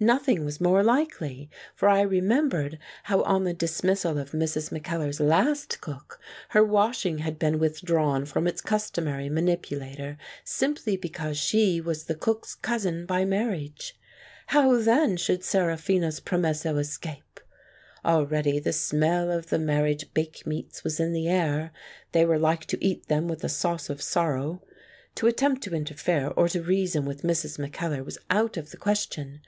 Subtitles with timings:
[0.00, 4.72] Nothing was more likely, for I remembered how on the dismissal of Mrs.
[4.72, 6.18] Mackellar's last cook,
[6.48, 12.04] her washing had been with drawn from its customary manipulator, simply be cause she was
[12.04, 13.94] the cook's cousin by marriage.
[14.46, 17.38] How then should Seraphina's promesso escape?
[18.06, 21.72] Already the smell of the marriage bake meats was in the air:
[22.12, 24.62] they were like to eat them with a sauce of sorrow.
[25.16, 27.58] To attempt to interfere or to reason with Mrs.
[27.58, 29.42] Mackellar was out of the question.